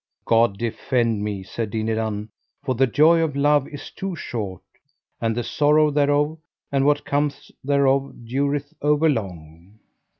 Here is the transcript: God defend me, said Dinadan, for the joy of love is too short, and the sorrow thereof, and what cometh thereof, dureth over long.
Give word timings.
God 0.25 0.57
defend 0.57 1.23
me, 1.23 1.43
said 1.43 1.69
Dinadan, 1.69 2.29
for 2.63 2.73
the 2.73 2.87
joy 2.87 3.19
of 3.21 3.35
love 3.35 3.67
is 3.67 3.91
too 3.91 4.15
short, 4.15 4.63
and 5.21 5.37
the 5.37 5.43
sorrow 5.43 5.91
thereof, 5.91 6.39
and 6.71 6.87
what 6.87 7.05
cometh 7.05 7.51
thereof, 7.63 8.25
dureth 8.25 8.73
over 8.81 9.07
long. 9.07 9.77